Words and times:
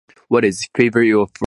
What 0.29 0.43
is 0.43 0.67
crayberry 0.73 1.13
oat 1.13 1.29
fo— 1.29 1.39